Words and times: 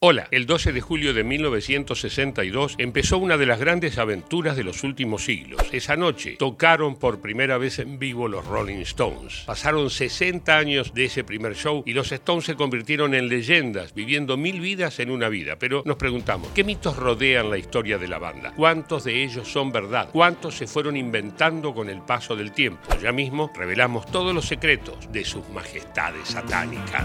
Hola, 0.00 0.28
el 0.30 0.46
12 0.46 0.72
de 0.72 0.80
julio 0.80 1.12
de 1.12 1.24
1962 1.24 2.76
empezó 2.78 3.18
una 3.18 3.36
de 3.36 3.46
las 3.46 3.58
grandes 3.58 3.98
aventuras 3.98 4.56
de 4.56 4.62
los 4.62 4.84
últimos 4.84 5.24
siglos. 5.24 5.60
Esa 5.72 5.96
noche 5.96 6.36
tocaron 6.38 6.94
por 6.94 7.20
primera 7.20 7.58
vez 7.58 7.80
en 7.80 7.98
vivo 7.98 8.28
los 8.28 8.46
Rolling 8.46 8.76
Stones. 8.82 9.42
Pasaron 9.44 9.90
60 9.90 10.56
años 10.56 10.94
de 10.94 11.06
ese 11.06 11.24
primer 11.24 11.56
show 11.56 11.82
y 11.84 11.94
los 11.94 12.12
Stones 12.12 12.44
se 12.44 12.54
convirtieron 12.54 13.12
en 13.12 13.28
leyendas, 13.28 13.92
viviendo 13.92 14.36
mil 14.36 14.60
vidas 14.60 15.00
en 15.00 15.10
una 15.10 15.28
vida. 15.28 15.56
Pero 15.58 15.82
nos 15.84 15.96
preguntamos, 15.96 16.50
¿qué 16.54 16.62
mitos 16.62 16.96
rodean 16.96 17.50
la 17.50 17.58
historia 17.58 17.98
de 17.98 18.06
la 18.06 18.18
banda? 18.18 18.52
¿Cuántos 18.54 19.02
de 19.02 19.24
ellos 19.24 19.48
son 19.48 19.72
verdad? 19.72 20.10
¿Cuántos 20.12 20.54
se 20.54 20.68
fueron 20.68 20.96
inventando 20.96 21.74
con 21.74 21.90
el 21.90 22.02
paso 22.02 22.36
del 22.36 22.52
tiempo? 22.52 22.88
Ya 23.02 23.10
mismo 23.10 23.50
revelamos 23.52 24.06
todos 24.12 24.32
los 24.32 24.46
secretos 24.46 25.10
de 25.10 25.24
sus 25.24 25.48
majestades 25.48 26.28
satánicas. 26.28 27.04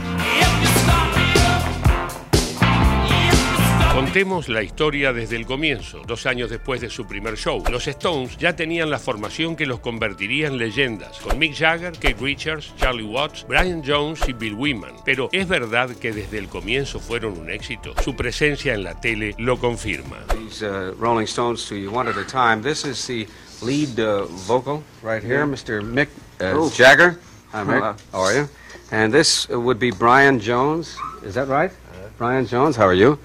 Contemos 3.93 4.49
la 4.49 4.63
historia 4.63 5.13
desde 5.13 5.35
el 5.35 5.45
comienzo, 5.45 6.01
dos 6.07 6.25
años 6.25 6.49
después 6.49 6.81
de 6.81 6.89
su 6.89 7.05
primer 7.05 7.37
show. 7.37 7.63
Los 7.69 7.87
Stones 7.87 8.35
ya 8.37 8.55
tenían 8.55 8.89
la 8.89 8.97
formación 8.97 9.55
que 9.55 9.67
los 9.67 9.81
convertiría 9.81 10.47
en 10.47 10.57
leyendas, 10.57 11.19
con 11.19 11.37
Mick 11.37 11.55
Jagger, 11.55 11.93
Kate 11.93 12.17
Richards, 12.19 12.73
Charlie 12.75 13.03
Watts, 13.03 13.45
Brian 13.47 13.83
Jones 13.85 14.27
y 14.27 14.33
Bill 14.33 14.55
Wyman. 14.55 14.95
Pero 15.05 15.29
¿es 15.31 15.47
verdad 15.47 15.91
que 15.91 16.11
desde 16.11 16.39
el 16.39 16.47
comienzo 16.47 16.99
fueron 16.99 17.37
un 17.37 17.51
éxito? 17.51 17.93
Su 18.03 18.15
presencia 18.15 18.73
en 18.73 18.83
la 18.83 18.99
tele 18.99 19.35
lo 19.37 19.59
confirma. 19.59 20.17
These 20.29 20.65
uh, 20.65 20.95
Rolling 20.97 21.27
Stones 21.27 21.63
to 21.69 21.75
you 21.75 21.91
one 21.95 22.09
at 22.09 22.17
a 22.17 22.25
time. 22.25 22.63
This 22.63 22.85
is 22.85 23.05
the 23.05 23.27
lead 23.61 23.99
uh, 23.99 24.25
vocal 24.47 24.81
right 25.03 25.23
here, 25.23 25.45
Mr. 25.45 25.83
Mick 25.83 26.09
uh, 26.41 26.67
Jagger. 26.71 27.19
Hi, 27.51 27.63
Mick. 27.63 27.95
How 28.11 28.21
are 28.21 28.33
you? 28.33 28.49
And 28.91 29.13
this 29.13 29.47
would 29.49 29.77
be 29.77 29.91
Brian 29.91 30.39
Jones. 30.39 30.97
Is 31.23 31.35
that 31.35 31.47
right? 31.47 31.71
Brian 32.17 32.47
Jones, 32.47 32.75
how 32.75 32.87
are 32.87 32.95
you? 32.95 33.19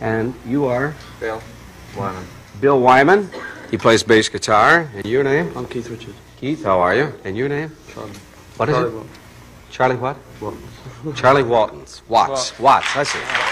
And 0.00 0.34
you 0.46 0.64
are? 0.64 0.94
Bill 1.20 1.42
Wyman. 1.96 2.24
Bill 2.60 2.80
Wyman. 2.80 3.30
He 3.70 3.76
plays 3.76 4.02
bass 4.02 4.28
guitar. 4.28 4.88
And 4.94 5.04
your 5.04 5.22
name? 5.22 5.52
I'm 5.56 5.66
Keith 5.66 5.88
Richards. 5.88 6.16
Keith, 6.38 6.64
how 6.64 6.80
are 6.80 6.94
you? 6.94 7.12
And 7.24 7.36
your 7.36 7.48
name? 7.48 7.76
Charlie. 7.88 8.10
What 8.56 8.68
is 8.68 8.74
Charlie 8.74 8.88
it? 8.88 8.94
Walton. 8.94 9.10
Charlie 9.70 9.96
what? 9.96 10.16
Walton. 10.40 11.14
Charlie 11.14 11.42
Waltons. 11.42 12.02
Watts. 12.08 12.58
Watts, 12.58 12.96
I 12.96 13.02
see. 13.02 13.49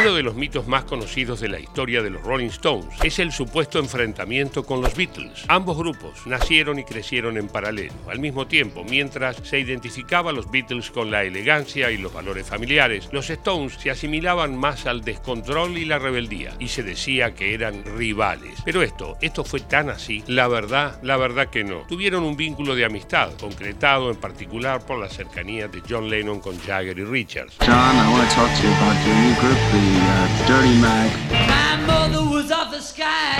Uno 0.00 0.14
de 0.14 0.22
los 0.22 0.34
mitos 0.34 0.66
más 0.66 0.84
conocidos 0.84 1.40
de 1.40 1.48
la 1.48 1.60
historia 1.60 2.02
de 2.02 2.08
los 2.08 2.22
Rolling 2.22 2.48
Stones 2.48 2.88
es 3.02 3.18
el 3.18 3.30
supuesto 3.30 3.78
enfrentamiento 3.78 4.64
con 4.64 4.80
los 4.80 4.96
Beatles. 4.96 5.44
Ambos 5.48 5.76
grupos 5.76 6.26
nacieron 6.26 6.78
y 6.78 6.84
crecieron 6.84 7.36
en 7.36 7.46
paralelo, 7.46 7.92
al 8.08 8.18
mismo 8.18 8.46
tiempo, 8.46 8.84
mientras 8.88 9.36
se 9.44 9.60
identificaba 9.60 10.30
a 10.30 10.32
los 10.32 10.50
Beatles 10.50 10.90
con 10.90 11.10
la 11.10 11.24
elegancia 11.24 11.90
y 11.90 11.98
los 11.98 12.12
valores 12.12 12.46
familiares, 12.46 13.10
los 13.12 13.28
Stones 13.28 13.74
se 13.74 13.90
asimilaban 13.90 14.56
más 14.56 14.86
al 14.86 15.02
descontrol 15.02 15.76
y 15.76 15.84
la 15.84 15.98
rebeldía, 15.98 16.54
y 16.58 16.68
se 16.68 16.82
decía 16.82 17.34
que 17.34 17.52
eran 17.52 17.84
rivales. 17.84 18.60
Pero 18.64 18.82
esto, 18.82 19.18
esto 19.20 19.44
fue 19.44 19.60
tan 19.60 19.90
así, 19.90 20.24
la 20.26 20.48
verdad, 20.48 21.00
la 21.02 21.18
verdad 21.18 21.50
que 21.50 21.64
no. 21.64 21.82
Tuvieron 21.86 22.24
un 22.24 22.36
vínculo 22.36 22.74
de 22.74 22.86
amistad, 22.86 23.34
concretado 23.38 24.10
en 24.10 24.16
particular 24.16 24.84
por 24.86 24.98
la 24.98 25.10
cercanía 25.10 25.68
de 25.68 25.82
John 25.86 26.08
Lennon 26.08 26.40
con 26.40 26.58
Jagger 26.60 26.98
y 26.98 27.04
Richards. 27.04 27.56
John, 27.60 27.70
I 27.70 28.10
want 28.10 28.28
to 28.28 28.34
talk 28.34 28.50
to 28.56 28.62
you 28.62 29.81
uh, 29.84 30.46
Dirty 30.46 30.80
Mag. 30.80 31.10
My 31.48 31.76
mother 31.86 32.24
was 32.28 32.50
of 32.50 32.70
the 32.70 32.80
sky, 32.80 33.38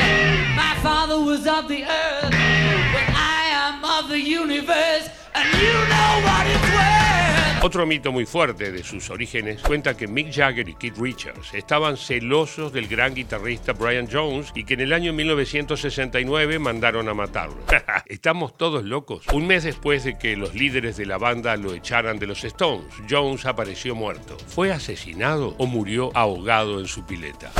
my 0.56 0.74
father 0.82 1.18
was 1.20 1.46
of 1.46 1.68
the 1.68 1.84
earth, 1.84 2.30
but 2.94 3.06
I 3.14 3.42
am 3.52 3.84
of 3.84 4.08
the 4.08 4.20
universe, 4.20 5.08
and 5.34 5.46
you 5.60 5.72
know 5.72 6.10
what 6.26 6.46
it's 6.46 6.74
worth. 6.74 7.11
Otro 7.64 7.86
mito 7.86 8.10
muy 8.10 8.26
fuerte 8.26 8.72
de 8.72 8.82
sus 8.82 9.08
orígenes 9.08 9.62
cuenta 9.62 9.96
que 9.96 10.08
Mick 10.08 10.34
Jagger 10.34 10.68
y 10.68 10.74
Keith 10.74 10.98
Richards 10.98 11.54
estaban 11.54 11.96
celosos 11.96 12.72
del 12.72 12.88
gran 12.88 13.14
guitarrista 13.14 13.72
Brian 13.72 14.08
Jones 14.10 14.50
y 14.56 14.64
que 14.64 14.74
en 14.74 14.80
el 14.80 14.92
año 14.92 15.12
1969 15.12 16.58
mandaron 16.58 17.08
a 17.08 17.14
matarlo. 17.14 17.58
Estamos 18.06 18.56
todos 18.56 18.82
locos. 18.82 19.28
Un 19.32 19.46
mes 19.46 19.62
después 19.62 20.02
de 20.02 20.18
que 20.18 20.36
los 20.36 20.56
líderes 20.56 20.96
de 20.96 21.06
la 21.06 21.18
banda 21.18 21.56
lo 21.56 21.72
echaran 21.72 22.18
de 22.18 22.26
los 22.26 22.42
Stones, 22.42 22.92
Jones 23.08 23.46
apareció 23.46 23.94
muerto. 23.94 24.36
¿Fue 24.48 24.72
asesinado 24.72 25.54
o 25.58 25.66
murió 25.66 26.10
ahogado 26.16 26.80
en 26.80 26.88
su 26.88 27.06
pileta? 27.06 27.52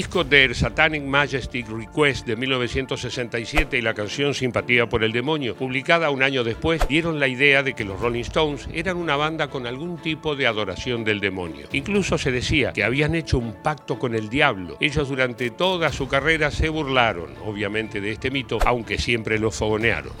El 0.00 0.06
disco 0.06 0.24
Their 0.24 0.54
Satanic 0.54 1.02
Majestic 1.02 1.68
Request 1.68 2.26
de 2.26 2.34
1967 2.34 3.76
y 3.76 3.82
la 3.82 3.92
canción 3.92 4.32
Simpatía 4.32 4.88
por 4.88 5.04
el 5.04 5.12
Demonio, 5.12 5.54
publicada 5.54 6.08
un 6.08 6.22
año 6.22 6.42
después, 6.42 6.80
dieron 6.88 7.20
la 7.20 7.28
idea 7.28 7.62
de 7.62 7.74
que 7.74 7.84
los 7.84 8.00
Rolling 8.00 8.22
Stones 8.22 8.66
eran 8.72 8.96
una 8.96 9.16
banda 9.16 9.48
con 9.48 9.66
algún 9.66 9.98
tipo 9.98 10.36
de 10.36 10.46
adoración 10.46 11.04
del 11.04 11.20
demonio. 11.20 11.66
Incluso 11.72 12.16
se 12.16 12.32
decía 12.32 12.72
que 12.72 12.82
habían 12.82 13.14
hecho 13.14 13.36
un 13.36 13.52
pacto 13.62 13.98
con 13.98 14.14
el 14.14 14.30
diablo. 14.30 14.78
Ellos 14.80 15.08
durante 15.10 15.50
toda 15.50 15.92
su 15.92 16.08
carrera 16.08 16.50
se 16.50 16.70
burlaron, 16.70 17.34
obviamente, 17.44 18.00
de 18.00 18.12
este 18.12 18.30
mito, 18.30 18.58
aunque 18.64 18.96
siempre 18.96 19.38
lo 19.38 19.50
fogonearon. 19.50 20.12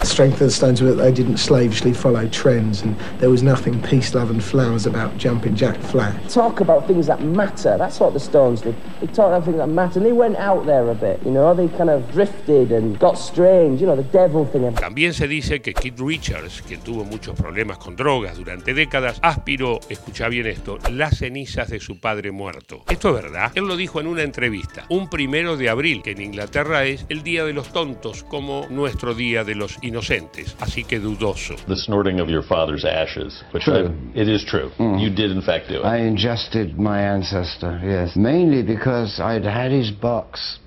Talk 6.28 6.60
about 6.60 6.86
things 6.86 7.06
that 7.06 7.20
matter. 7.20 7.78
That's 7.78 7.98
what 7.98 8.12
the 8.12 8.18
Stones 8.18 8.60
did. 8.60 8.74
They 9.00 9.08
about 9.16 9.44
things 9.44 9.56
that 9.56 9.69
And 9.78 10.04
they 10.04 10.12
went 10.12 10.36
out 10.36 10.66
there 10.66 10.90
a 10.90 10.94
bit, 10.94 11.20
you 11.24 11.30
know. 11.30 11.54
They 11.54 11.68
kind 11.76 11.90
of 11.90 12.02
drifted 12.12 12.72
and 12.72 12.98
got 12.98 13.16
strange, 13.16 13.80
you 13.80 13.86
know, 13.86 13.96
the 13.96 14.08
devil 14.12 14.46
thing. 14.46 14.72
También 14.74 15.12
se 15.14 15.26
dice 15.26 15.60
que 15.60 15.72
Keith 15.74 15.98
Richards, 15.98 16.62
quien 16.62 16.80
tuvo 16.80 17.04
muchos 17.04 17.34
problemas 17.34 17.78
con 17.78 17.96
drogas 17.96 18.36
durante 18.36 18.74
décadas, 18.74 19.18
aspiró, 19.22 19.80
escucha 19.88 20.28
bien 20.28 20.46
esto, 20.46 20.78
las 20.92 21.18
cenizas 21.18 21.70
de 21.70 21.80
su 21.80 21.98
padre 22.00 22.30
muerto. 22.30 22.84
¿Esto 22.88 23.16
es 23.16 23.22
verdad? 23.22 23.52
Él 23.54 23.66
lo 23.66 23.76
dijo 23.76 24.00
en 24.00 24.06
una 24.06 24.22
entrevista, 24.22 24.84
un 24.88 25.08
primero 25.08 25.56
de 25.56 25.70
abril, 25.70 26.02
que 26.02 26.12
en 26.12 26.20
Inglaterra 26.22 26.84
es 26.84 27.06
el 27.08 27.22
Día 27.22 27.44
de 27.44 27.52
los 27.52 27.72
Tontos, 27.72 28.24
como 28.24 28.66
nuestro 28.70 29.14
Día 29.14 29.44
de 29.44 29.54
los 29.54 29.78
Inocentes, 29.82 30.56
así 30.60 30.84
que 30.84 30.98
dudoso. 31.00 31.54
the 31.68 31.76
snorting 31.76 32.20
of 32.20 32.28
your 32.28 32.42
father's 32.42 32.84
ashes, 32.84 33.42
which 33.52 33.68
I, 33.68 33.86
it 34.14 34.28
is 34.28 34.44
true. 34.44 34.70
You 34.78 35.10
did 35.10 35.30
in 35.30 35.42
fact 35.42 35.68
do 35.68 35.80
it. 35.80 35.84
I 35.84 35.98
ingested 35.98 36.78
my 36.78 37.00
ancestor, 37.00 37.80
yes. 37.84 38.16
Mainly 38.16 38.62
because 38.62 39.20
I'd 39.20 39.44
had 39.44 39.59
his 39.68 39.90
box 39.90 40.58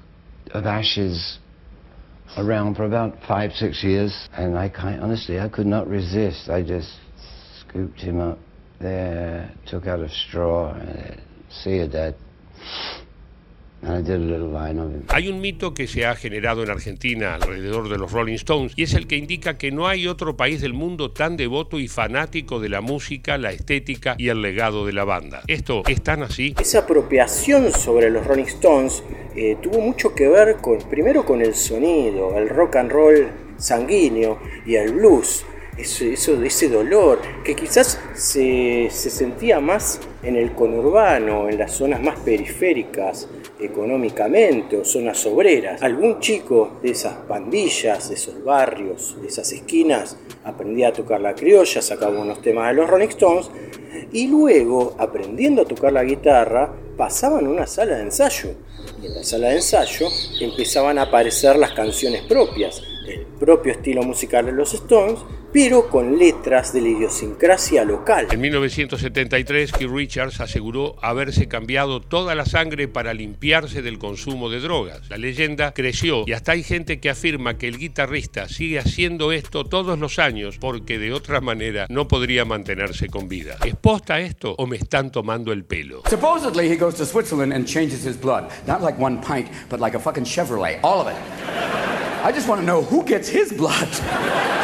of 0.52 0.66
ashes 0.66 1.40
around 2.38 2.76
for 2.76 2.86
about 2.86 3.18
five, 3.28 3.52
six 3.54 3.84
years, 3.84 4.28
and 4.34 4.58
I 4.58 4.70
honestly, 5.02 5.40
I 5.40 5.50
could 5.50 5.68
not 5.68 5.88
resist. 5.88 6.50
I 6.50 6.64
just 6.64 6.92
scooped 7.60 8.00
him 8.00 8.20
up 8.20 8.40
there, 8.80 9.52
took 9.68 9.88
out 9.88 10.00
a 10.00 10.10
straw, 10.10 10.72
uh, 10.72 11.16
see 11.50 11.78
you 11.78 11.88
dead, 11.88 12.16
Hay 15.10 15.28
un 15.28 15.42
mito 15.42 15.74
que 15.74 15.88
se 15.88 16.06
ha 16.06 16.16
generado 16.16 16.64
en 16.64 16.70
Argentina 16.70 17.36
alrededor 17.36 17.90
de 17.90 17.98
los 17.98 18.12
Rolling 18.12 18.36
Stones 18.36 18.74
y 18.76 18.84
es 18.84 18.94
el 18.94 19.08
que 19.08 19.18
indica 19.18 19.58
que 19.58 19.72
no 19.72 19.88
hay 19.88 20.08
otro 20.08 20.38
país 20.38 20.62
del 20.62 20.74
mundo 20.74 21.12
tan 21.12 21.38
devoto 21.38 21.80
y 21.80 21.88
fanático 21.88 22.60
de 22.60 22.70
la 22.70 22.82
música, 22.82 23.38
la 23.38 23.52
estética 23.52 24.16
y 24.18 24.30
el 24.30 24.42
legado 24.42 24.86
de 24.86 24.94
la 24.94 25.04
banda. 25.04 25.42
¿Esto 25.48 25.84
es 25.88 26.02
tan 26.02 26.24
así? 26.24 26.56
Esa 26.60 26.80
apropiación 26.80 27.72
sobre 27.72 28.10
los 28.10 28.26
Rolling 28.26 28.46
Stones 28.46 29.04
eh, 29.36 29.58
tuvo 29.62 29.80
mucho 29.80 30.16
que 30.16 30.28
ver 30.28 30.58
con, 30.62 30.78
primero 30.90 31.26
con 31.26 31.42
el 31.42 31.54
sonido, 31.54 32.38
el 32.38 32.50
rock 32.50 32.78
and 32.78 32.92
roll 32.92 33.32
sanguíneo 33.58 34.40
y 34.66 34.76
el 34.76 34.94
blues. 34.94 35.46
Eso, 35.78 36.44
ese 36.44 36.70
dolor 36.70 37.20
que 37.44 37.56
quizás 37.56 38.00
se, 38.14 38.90
se 38.92 39.10
sentía 39.10 39.60
más 39.60 40.00
en 40.22 40.36
el 40.36 40.54
conurbano, 40.54 41.50
en 41.50 41.58
las 41.58 41.72
zonas 41.72 42.02
más 42.02 42.20
periféricas 42.20 43.28
económicamente 43.60 44.78
o 44.78 44.86
zonas 44.86 45.26
obreras. 45.26 45.82
Algún 45.82 46.20
chico 46.20 46.78
de 46.82 46.92
esas 46.92 47.14
pandillas, 47.28 48.10
de 48.10 48.16
esos 48.16 48.44
barrios, 48.44 49.16
de 49.22 49.28
esas 49.28 49.52
esquinas, 49.52 50.18
aprendía 50.44 50.90
a 50.90 50.94
tocar 50.94 51.22
la 51.22 51.34
criolla, 51.34 51.82
sacaba 51.82 52.20
unos 52.20 52.42
temas 52.42 52.70
de 52.70 52.76
los 52.76 52.90
Rolling 52.90 53.08
Stones 53.08 53.50
y 54.12 54.28
luego, 54.28 54.96
aprendiendo 55.00 55.64
a 55.64 55.66
tocar 55.66 55.92
la 55.92 56.04
guitarra, 56.04 56.72
pasaban 56.98 57.48
a 57.48 57.50
una 57.50 57.68
sala 57.68 57.96
de 57.96 58.04
ensayo. 58.04 58.52
Y 59.02 59.08
en 59.08 59.16
la 59.16 59.24
sala 59.24 59.50
de 59.50 59.56
ensayo 59.56 60.08
empezaban 60.40 60.98
a 61.00 61.04
aparecer 61.04 61.56
las 61.56 61.72
canciones 61.74 62.22
propias, 62.24 62.82
del 63.06 63.26
propio 63.40 63.72
estilo 63.72 64.04
musical 64.04 64.46
de 64.46 64.52
los 64.52 64.74
Stones, 64.74 65.20
pero 65.54 65.88
con 65.88 66.18
letras 66.18 66.74
de 66.74 66.82
la 66.82 66.90
idiosincrasia 66.90 67.86
local. 67.86 68.28
En 68.32 68.42
1973, 68.42 69.72
Keith 69.72 69.90
Richards 69.90 70.42
aseguró 70.42 70.96
haberse 71.02 71.48
cambiado 71.48 72.02
toda 72.02 72.34
la 72.34 72.46
sangre 72.46 72.88
para 72.88 73.14
limpiarse 73.14 73.84
del 73.84 74.00
consumo 74.00 74.50
de 74.50 74.60
drogas. 74.60 75.08
La 75.10 75.18
leyenda 75.18 75.72
creció 75.74 76.24
y 76.26 76.34
hasta 76.34 76.54
hay 76.54 76.64
gente 76.64 77.00
que 77.00 77.12
afirma 77.12 77.60
que 77.60 77.68
el 77.68 77.78
guitarrista 77.78 78.50
sigue 78.50 78.80
haciendo 78.80 79.32
esto 79.32 79.64
todos 79.64 80.00
los 80.00 80.18
años 80.18 80.58
porque 80.60 80.98
de 80.98 81.14
otra 81.14 81.40
manera 81.40 81.86
no 81.88 82.08
podría 82.08 82.46
mantenerse 82.46 83.08
con 83.08 83.30
vida. 83.30 83.58
¿Es 83.64 83.76
posta 83.76 84.20
esto 84.20 84.56
o 84.58 84.66
me 84.66 84.78
están 84.78 85.12
tomando 85.12 85.54
el 85.54 85.66
pelo? 85.66 86.02
Supposedly, 86.10 86.68
he 86.68 86.76
goes 86.76 86.96
to 86.96 87.06
Switzerland 87.06 87.54
and 87.54 87.68
changes 87.68 88.04
his 88.04 88.20
blood. 88.20 88.46
Not 88.66 88.82
like 88.82 89.00
one 89.00 89.22
pint, 89.22 89.48
but 89.70 89.80
like 89.80 89.96
a 89.96 90.00
fucking 90.00 90.24
Chevrolet. 90.24 90.80
All 90.82 91.00
of 91.00 91.08
it. 91.08 91.16
I 92.26 92.32
just 92.32 92.48
want 92.48 92.60
to 92.60 92.66
know 92.66 92.82
who 92.82 93.04
gets 93.06 93.30
his 93.30 93.54
blood. 93.54 93.90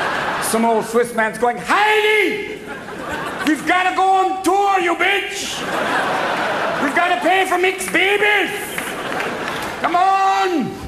Some 0.49 0.65
old 0.65 0.85
Swiss 0.85 1.13
man's 1.13 1.37
going, 1.37 1.57
Heidi! 1.59 2.55
We've 3.47 3.67
got 3.67 3.87
to 3.87 3.95
go 3.95 4.01
on 4.01 4.43
tour, 4.43 4.79
you 4.79 4.95
bitch! 4.95 5.61
We've 6.83 6.95
got 6.95 7.13
to 7.13 7.21
pay 7.21 7.45
for 7.45 7.59
mixed 7.59 7.93
babies! 7.93 8.49
Come 9.79 9.95
on! 9.95 10.78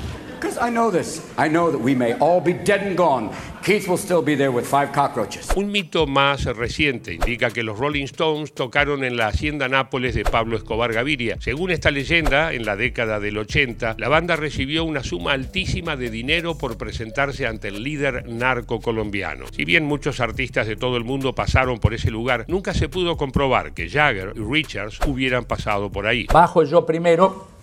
Because 0.42 0.58
I 0.58 0.72
know 0.72 0.90
this. 0.90 1.22
I 1.38 1.48
know 1.48 1.70
that 1.70 1.78
we 1.78 1.94
may 1.94 2.14
all 2.14 2.42
be 2.42 2.54
dead 2.54 2.82
and 2.82 2.98
gone. 2.98 3.30
Keith 3.64 3.88
will 3.88 4.00
still 4.00 4.24
be 4.24 4.36
there 4.36 4.50
with 4.50 4.66
five 4.66 4.92
cockroaches. 4.92 5.48
Un 5.56 5.72
mito 5.72 6.08
más 6.08 6.46
reciente 6.46 7.14
indica 7.14 7.52
que 7.52 7.62
los 7.62 7.78
Rolling 7.78 8.06
Stones 8.06 8.52
tocaron 8.56 9.04
en 9.04 9.18
la 9.18 9.28
Hacienda 9.28 9.68
Nápoles 9.70 10.16
de 10.16 10.24
Pablo 10.24 10.58
Escobar 10.58 10.94
Gaviria. 10.94 11.38
Según 11.40 11.70
esta 11.70 11.92
leyenda, 11.92 12.54
en 12.54 12.66
la 12.66 12.76
década 12.76 13.20
del 13.20 13.38
80, 13.38 13.98
la 14.00 14.10
banda 14.10 14.36
recibió 14.36 14.84
una 14.84 15.04
suma 15.04 15.34
altísima 15.34 15.96
de 15.96 16.10
dinero 16.10 16.58
por 16.58 16.76
presentarse 16.76 17.46
ante 17.46 17.68
el 17.68 17.84
líder 17.84 18.28
narco 18.28 18.80
colombiano. 18.80 19.46
Si 19.56 19.64
bien 19.64 19.86
muchos 19.86 20.20
artistas 20.22 20.66
de 20.66 20.76
todo 20.76 20.98
el 20.98 21.04
mundo 21.04 21.36
pasaron 21.36 21.78
por 21.80 21.94
ese 21.94 22.10
lugar, 22.10 22.46
nunca 22.48 22.74
se 22.74 22.90
pudo 22.90 23.16
comprobar 23.16 23.74
que 23.74 23.92
Jagger 23.92 24.34
y 24.36 24.40
Richards 24.40 24.98
hubieran 25.06 25.46
pasado 25.46 25.92
por 25.92 26.08
ahí. 26.08 26.26
Bajo 26.34 26.64
yo 26.64 26.84
primero 26.84 27.61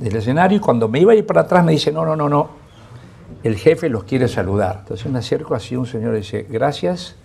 del 0.00 0.16
escenario 0.16 0.58
y 0.58 0.60
cuando 0.60 0.88
me 0.88 0.98
iba 0.98 1.12
a 1.12 1.14
ir 1.14 1.26
para 1.26 1.42
atrás 1.42 1.64
me 1.64 1.72
dice, 1.72 1.92
no, 1.92 2.04
no, 2.04 2.16
no, 2.16 2.28
no, 2.28 2.48
el 3.42 3.56
jefe 3.56 3.88
los 3.88 4.04
quiere 4.04 4.28
saludar. 4.28 4.78
Entonces 4.80 5.10
me 5.10 5.18
acerco 5.18 5.54
así, 5.54 5.76
un 5.76 5.86
señor 5.86 6.14
y 6.14 6.18
dice, 6.18 6.46
gracias 6.48 7.16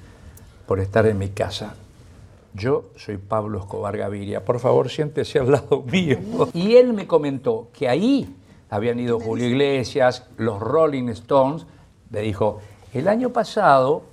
por 0.67 0.79
estar 0.79 1.05
en 1.05 1.17
mi 1.17 1.29
casa. 1.29 1.75
Yo 2.53 2.85
soy 2.95 3.17
Pablo 3.17 3.59
Escobar 3.59 3.97
Gaviria, 3.97 4.43
por 4.43 4.59
favor 4.59 4.89
siéntese 4.89 5.39
al 5.39 5.51
lado 5.51 5.83
mío. 5.91 6.17
Y 6.53 6.75
él 6.75 6.93
me 6.93 7.07
comentó 7.07 7.69
que 7.73 7.87
ahí 7.87 8.35
habían 8.69 8.99
ido 8.99 9.19
Julio 9.19 9.47
Iglesias, 9.47 10.25
los 10.37 10.59
Rolling 10.59 11.09
Stones. 11.09 11.65
Me 12.09 12.21
dijo, 12.21 12.59
el 12.93 13.07
año 13.07 13.29
pasado 13.29 14.03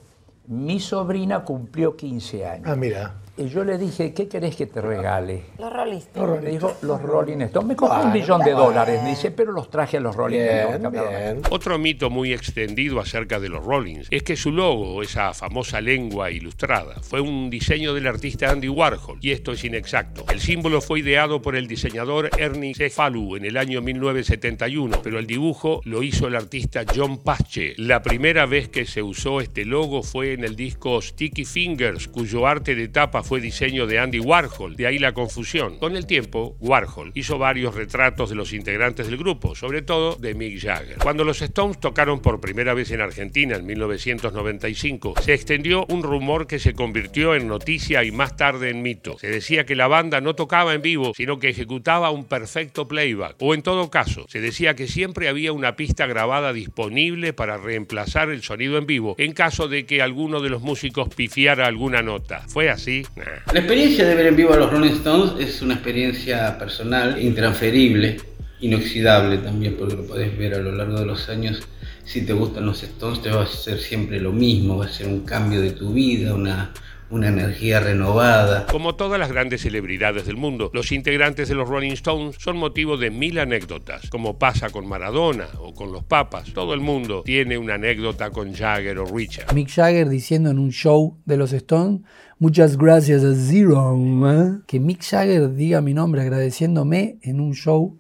mi 0.47 0.81
sobrina 0.81 1.45
cumplió 1.45 1.97
15 1.97 2.47
años. 2.47 2.67
Ah, 2.69 2.77
mira. 2.77 3.15
Y 3.35 3.49
yo 3.49 3.65
le 3.65 3.79
dije, 3.79 4.13
¿qué 4.13 4.29
querés 4.29 4.57
que 4.57 4.67
te 4.67 4.83
regale? 4.83 5.45
Los 5.59 5.73
Rolling 5.73 5.97
Stones. 5.97 6.43
Me 6.43 6.51
dijo, 6.51 6.77
los 6.83 7.01
Rolling 7.01 7.41
Stones. 7.41 7.67
Me 7.67 7.77
costó 7.77 8.07
un 8.07 8.13
millón 8.13 8.43
de 8.43 8.51
dólares. 8.51 9.03
Me 9.03 9.11
dice, 9.11 9.31
pero 9.31 9.53
los 9.53 9.71
traje 9.71 9.97
a 9.97 10.01
los 10.01 10.15
Rolling 10.15 10.39
Stones. 10.39 11.47
Otro 11.51 11.79
mito 11.79 12.11
muy 12.11 12.35
extendido 12.35 13.01
acerca 13.01 13.41
de 13.41 13.49
los 13.49 13.65
Rollins 13.65 14.07
es 14.11 14.23
que 14.23 14.37
su 14.37 14.53
logo, 14.53 15.03
esa 15.03 15.33
famosa 15.33 15.81
lengua 15.81 16.31
ilustrada, 16.31 16.97
fue 17.01 17.23
un 17.23 17.49
diseño 17.49 17.95
del 17.95 18.07
artista 18.07 18.51
Andy 18.51 18.69
Warhol, 18.69 19.19
y 19.23 19.31
esto 19.31 19.53
es 19.53 19.65
inexacto. 19.65 20.27
El 20.31 20.41
símbolo 20.41 20.83
fue 20.83 21.01
ideado 21.01 21.41
por 21.41 21.57
el 21.57 21.67
diseñador 21.67 22.29
Ernie 22.37 22.75
Cefalu 22.75 23.37
en 23.37 23.47
el 23.47 23.57
año 23.57 23.81
1971, 23.81 25.01
pero 25.03 25.19
el 25.19 25.27
dibujo 25.27 25.81
lo 25.85 26.03
hizo 26.03 26.27
el 26.27 26.37
artista 26.37 26.85
John 26.95 27.23
Pache. 27.23 27.73
La 27.79 28.03
primera 28.03 28.45
vez 28.45 28.69
que 28.69 28.85
se 28.85 29.03
usó 29.03 29.41
este 29.41 29.65
logo 29.65 30.03
fue 30.03 30.35
en 30.35 30.45
el 30.45 30.55
disco 30.55 31.01
Sticky 31.01 31.47
Fingers, 31.47 32.09
cuyo 32.09 32.47
arte 32.47 32.75
de 32.75 32.89
tapa 32.89 33.22
fue 33.23 33.41
diseño 33.41 33.87
de 33.87 33.99
Andy 33.99 34.21
Warhol, 34.21 34.77
de 34.77 34.87
ahí 34.87 34.99
la 34.99 35.13
confusión. 35.13 35.79
Con 35.79 35.97
el 35.97 36.07
tiempo, 36.07 36.57
Warhol 36.61 37.13
hizo 37.15 37.39
varios 37.39 37.75
retratos 37.75 38.31
de 38.31 38.37
los 38.37 38.53
integrantes 38.53 39.07
del 39.07 39.17
grupo, 39.17 39.55
sobre 39.55 39.83
todo 39.83 40.17
de 40.17 40.35
Mick 40.35 40.61
Jagger. 40.61 40.99
Cuando 40.99 41.25
los 41.25 41.43
Stones 41.43 41.81
tocaron 41.81 42.21
por 42.21 42.41
primera 42.41 42.75
vez 42.75 42.91
en 42.91 43.01
Argentina 43.01 43.57
en 43.57 43.67
1995, 43.67 45.15
se 45.21 45.35
extendió 45.35 45.87
un 45.87 46.03
rumor 46.03 46.47
que 46.47 46.59
se 46.59 46.75
convirtió 46.75 47.35
en 47.35 47.49
noticia 47.49 48.05
y 48.05 48.11
más 48.11 48.37
tarde 48.37 48.71
en 48.71 48.83
mito. 48.83 49.19
Se 49.19 49.29
decía 49.29 49.65
que 49.65 49.77
la 49.77 49.89
banda 49.89 50.21
no 50.21 50.35
tocaba 50.35 50.75
en 50.75 50.83
vivo, 50.83 51.13
sino 51.17 51.39
que 51.39 51.49
ejecutaba 51.49 52.11
un 52.11 52.25
perfecto 52.25 52.89
playback, 52.89 53.37
o 53.41 53.55
en 53.55 53.63
todo 53.63 53.91
caso, 53.91 54.27
se 54.29 54.41
decía 54.41 54.75
que 54.75 54.89
siempre 54.89 55.29
había 55.29 55.53
una 55.53 55.77
pista 55.77 56.07
grabada 56.07 56.53
disponible 56.53 57.33
para 57.33 57.57
reemplazar 57.57 58.31
el 58.31 58.43
sonido 58.43 58.79
en 58.79 58.87
vivo 58.87 59.15
en 59.19 59.33
caso 59.33 59.69
de 59.69 59.87
que 59.87 60.03
alguno 60.03 60.41
de 60.41 60.51
los 60.51 60.63
músicos 60.63 61.09
pifiara 61.15 61.67
alguna 61.67 62.03
nota. 62.03 62.45
¿Fue 62.49 62.71
así? 62.71 63.07
La 63.15 63.59
experiencia 63.59 64.07
de 64.07 64.15
ver 64.15 64.27
en 64.27 64.37
vivo 64.37 64.55
a 64.55 64.57
los 64.57 64.71
Rolling 64.71 64.93
Stones 64.93 65.35
es 65.39 65.61
una 65.61 65.75
experiencia 65.75 66.57
personal, 66.59 67.21
intransferible, 67.21 68.17
inoxidable 68.61 69.37
también, 69.39 69.77
porque 69.77 69.97
lo 69.97 70.07
podés 70.07 70.37
ver 70.39 70.55
a 70.55 70.59
lo 70.59 70.73
largo 70.73 70.99
de 70.99 71.05
los 71.05 71.29
años. 71.29 71.61
Si 72.05 72.25
te 72.25 72.33
gustan 72.33 72.65
los 72.65 72.83
Stones, 72.83 73.21
te 73.21 73.29
va 73.29 73.43
a 73.43 73.45
hacer 73.45 73.79
siempre 73.79 74.19
lo 74.19 74.33
mismo, 74.33 74.79
va 74.79 74.87
a 74.87 74.89
ser 74.89 75.09
un 75.09 75.27
cambio 75.27 75.61
de 75.61 75.73
tu 75.73 75.93
vida, 75.93 76.35
una, 76.35 76.73
una 77.13 77.29
energía 77.29 77.79
renovada. 77.79 78.67
Como 78.67 78.95
todas 78.95 79.21
las 79.21 79.31
grandes 79.31 79.61
celebridades 79.61 80.27
del 80.27 80.37
mundo, 80.37 80.71
los 80.73 80.93
integrantes 80.93 81.49
de 81.49 81.55
los 81.55 81.69
Rolling 81.69 81.93
Stones 81.93 82.37
son 82.39 82.57
motivo 82.57 82.97
de 82.97 83.11
mil 83.11 83.39
anécdotas, 83.39 84.09
como 84.09 84.39
pasa 84.39 84.71
con 84.71 84.87
Maradona 84.89 85.49
o 85.59 85.75
con 85.75 85.93
los 85.93 86.05
Papas. 86.05 86.53
Todo 86.55 86.73
el 86.73 86.81
mundo 86.81 87.23
tiene 87.23 87.59
una 87.59 87.75
anécdota 87.75 88.31
con 88.31 88.55
Jagger 88.55 88.99
o 88.99 89.05
Richard. 89.05 89.55
Mick 89.55 89.69
Jagger 89.69 90.09
diciendo 90.09 90.51
en 90.51 90.59
un 90.59 90.73
show 90.73 91.19
de 91.27 91.37
los 91.37 91.53
Stones, 91.53 92.01
muchas 92.39 92.79
gracias 92.79 93.23
a 93.23 93.35
Zero. 93.35 93.95
¿eh? 94.31 94.63
Que 94.67 94.81
Mick 94.81 95.05
Jagger 95.05 95.55
diga 95.55 95.83
mi 95.83 95.93
nombre 95.93 96.23
agradeciéndome 96.23 97.19
en 97.23 97.41
un 97.41 97.55
show 97.55 97.99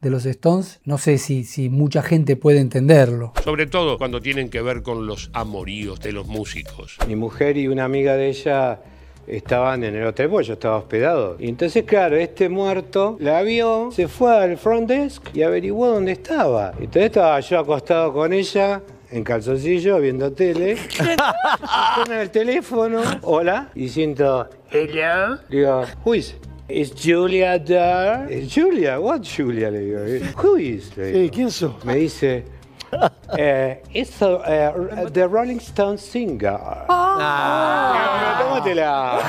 de 0.00 0.10
los 0.10 0.26
Stones, 0.26 0.80
no 0.84 0.98
sé 0.98 1.18
si, 1.18 1.44
si 1.44 1.68
mucha 1.68 2.02
gente 2.02 2.36
puede 2.36 2.60
entenderlo. 2.60 3.32
Sobre 3.42 3.66
todo 3.66 3.98
cuando 3.98 4.20
tienen 4.20 4.48
que 4.48 4.62
ver 4.62 4.82
con 4.82 5.06
los 5.06 5.30
amoríos 5.32 6.00
de 6.00 6.12
los 6.12 6.26
músicos. 6.26 6.98
Mi 7.06 7.16
mujer 7.16 7.56
y 7.56 7.68
una 7.68 7.84
amiga 7.84 8.14
de 8.14 8.28
ella 8.28 8.80
estaban 9.26 9.84
en 9.84 9.94
el 9.94 10.06
hotel, 10.06 10.28
porque 10.30 10.48
yo 10.48 10.54
estaba 10.54 10.78
hospedado. 10.78 11.36
Y 11.38 11.48
entonces, 11.48 11.84
claro, 11.84 12.16
este 12.16 12.48
muerto 12.48 13.16
la 13.20 13.42
vio, 13.42 13.90
se 13.92 14.08
fue 14.08 14.36
al 14.36 14.56
front 14.56 14.88
desk 14.88 15.22
y 15.34 15.42
averiguó 15.42 15.88
dónde 15.88 16.12
estaba. 16.12 16.72
Entonces 16.78 17.04
estaba 17.04 17.38
yo 17.40 17.58
acostado 17.58 18.12
con 18.12 18.32
ella. 18.32 18.82
En 19.10 19.24
calzoncillo, 19.24 19.98
viendo 20.00 20.32
tele. 20.32 20.76
Suena 21.94 22.20
el 22.20 22.30
teléfono. 22.30 23.00
Hola. 23.22 23.70
Y 23.74 23.88
siento. 23.88 24.50
Hello. 24.70 25.38
Digo, 25.48 25.84
who 26.04 26.14
is? 26.14 26.36
Is 26.68 26.92
Julia 26.92 27.58
there? 27.58 28.26
"Eh, 28.30 28.46
Julia, 28.46 29.00
what 29.00 29.22
Julia? 29.22 29.70
Le 29.70 29.80
digo. 29.80 30.00
Who 30.42 30.56
is? 30.56 30.94
Le 30.96 31.12
digo. 31.12 31.32
¿quién 31.34 31.50
sos? 31.50 31.82
Me 31.84 31.94
dice. 31.96 32.44
eh, 33.38 33.82
it's 33.92 34.20
uh, 34.22 34.36
uh, 34.36 35.08
the 35.10 35.26
Rolling 35.28 35.60
Stones 35.60 36.00
singer. 36.02 36.58
Ah, 36.88 38.38
tómatela. 38.40 39.20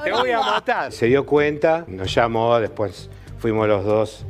Te 0.04 0.12
voy 0.12 0.30
a 0.30 0.40
matar. 0.40 0.92
Se 0.92 1.06
dio 1.06 1.24
cuenta, 1.24 1.84
nos 1.86 2.12
llamó, 2.14 2.58
después 2.60 3.08
fuimos 3.38 3.66
los 3.68 3.84
dos 3.84 4.26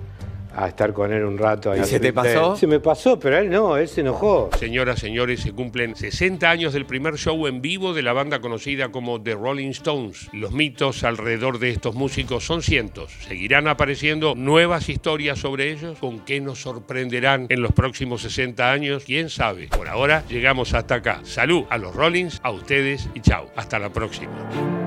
a 0.57 0.69
estar 0.69 0.93
con 0.93 1.13
él 1.13 1.25
un 1.25 1.37
rato. 1.37 1.71
ahí 1.71 1.81
¿Y 1.81 1.85
se 1.85 2.01
te 2.01 2.13
pasó? 2.13 2.57
Se 2.57 2.67
me 2.67 2.81
pasó, 2.81 3.19
pero 3.19 3.39
él 3.39 3.51
no, 3.51 3.77
él 3.77 3.89
se 3.89 4.01
enojó. 4.01 4.51
Señoras, 4.59 4.99
señores, 4.99 5.41
se 5.41 5.53
cumplen 5.53 5.95
60 5.95 6.51
años 6.51 6.73
del 6.73 6.87
primer 6.87 7.17
show 7.17 7.47
en 7.47 7.61
vivo 7.61 7.93
de 7.93 8.03
la 8.03 8.13
banda 8.13 8.41
conocida 8.41 8.91
como 8.91 9.23
The 9.23 9.35
Rolling 9.35 9.71
Stones. 9.71 10.29
Los 10.33 10.53
mitos 10.53 11.05
alrededor 11.05 11.59
de 11.59 11.71
estos 11.71 11.95
músicos 11.95 12.45
son 12.45 12.63
cientos. 12.63 13.13
¿Seguirán 13.29 13.69
apareciendo 13.69 14.35
nuevas 14.35 14.89
historias 14.89 15.39
sobre 15.39 15.71
ellos? 15.73 15.99
¿Con 15.99 16.21
qué 16.21 16.41
nos 16.41 16.63
sorprenderán 16.63 17.47
en 17.51 17.61
los 17.61 17.73
próximos 17.73 18.23
60 18.23 18.73
años? 18.73 19.05
¿Quién 19.05 19.29
sabe? 19.29 19.69
Por 19.69 19.89
ahora 19.89 20.25
llegamos 20.29 20.73
hasta 20.73 20.97
acá. 20.97 21.21
Salud 21.25 21.65
a 21.69 21.77
los 21.77 21.95
Rollins, 21.95 22.41
a 22.43 22.51
ustedes 22.51 23.09
y 23.15 23.21
chao. 23.21 23.51
Hasta 23.57 23.79
la 23.79 23.91
próxima. 23.91 24.86